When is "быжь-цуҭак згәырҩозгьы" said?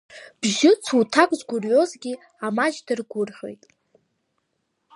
0.39-2.13